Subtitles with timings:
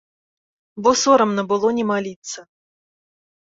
[0.87, 2.39] Бо сорамна было не маліцца.